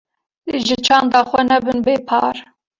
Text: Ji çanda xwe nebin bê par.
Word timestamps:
Ji 0.65 0.75
çanda 0.85 1.19
xwe 1.29 1.41
nebin 1.49 1.79
bê 1.85 1.95
par. 2.07 2.35